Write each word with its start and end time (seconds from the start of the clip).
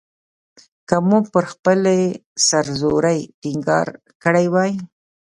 که 0.87 0.97
مو 1.07 1.17
پر 1.31 1.45
خپلې 1.53 1.99
سر 2.47 2.65
زورۍ 2.79 3.19
ټینګار 3.41 3.87
کړی 4.23 4.45
وای. 4.53 4.71